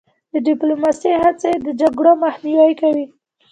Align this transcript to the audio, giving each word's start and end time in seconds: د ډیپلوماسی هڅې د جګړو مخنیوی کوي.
د 0.33 0.35
ډیپلوماسی 0.47 1.11
هڅې 1.23 1.51
د 1.65 1.67
جګړو 1.81 2.11
مخنیوی 2.23 2.73
کوي. 2.81 3.05